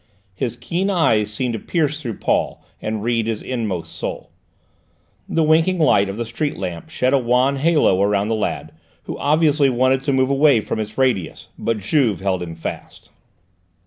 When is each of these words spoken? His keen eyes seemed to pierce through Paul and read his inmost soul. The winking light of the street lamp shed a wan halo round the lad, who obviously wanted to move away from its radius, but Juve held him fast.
His 0.33 0.55
keen 0.55 0.89
eyes 0.89 1.31
seemed 1.31 1.53
to 1.53 1.59
pierce 1.59 2.01
through 2.01 2.15
Paul 2.17 2.65
and 2.81 3.03
read 3.03 3.27
his 3.27 3.43
inmost 3.43 3.93
soul. 3.95 4.31
The 5.29 5.43
winking 5.43 5.77
light 5.77 6.09
of 6.09 6.17
the 6.17 6.25
street 6.25 6.57
lamp 6.57 6.89
shed 6.89 7.13
a 7.13 7.19
wan 7.19 7.57
halo 7.57 8.03
round 8.03 8.31
the 8.31 8.35
lad, 8.35 8.71
who 9.03 9.15
obviously 9.19 9.69
wanted 9.69 10.03
to 10.05 10.11
move 10.11 10.31
away 10.31 10.59
from 10.59 10.79
its 10.79 10.97
radius, 10.97 11.49
but 11.55 11.77
Juve 11.77 12.19
held 12.19 12.41
him 12.41 12.55
fast. 12.55 13.11